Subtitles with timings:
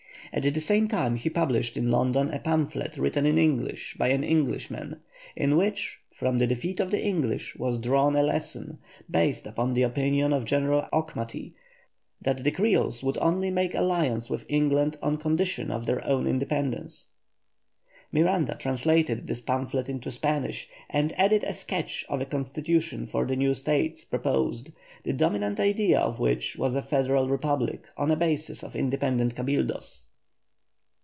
[0.33, 4.23] At the same time he published in London a pamphlet written in English by an
[4.23, 5.01] Englishman,
[5.35, 8.77] in which from the defeat of the English was drawn a lesson,
[9.09, 11.51] based upon the opinion of General Auchmuty,
[12.21, 17.07] that the Creoles would only make alliance with England on condition of their own independence.
[18.13, 23.35] Miranda translated this pamphlet into Spanish, and added a sketch of a constitution for the
[23.35, 24.69] new States proposed,
[25.03, 30.05] the dominant idea of which was a federal republic on a basis of independent Cabildos.